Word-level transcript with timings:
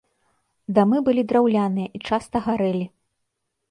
Дамы 0.77 0.97
былі 1.11 1.25
драўляныя 1.33 1.87
і 1.97 2.05
часта 2.07 2.45
гарэлі. 2.51 2.85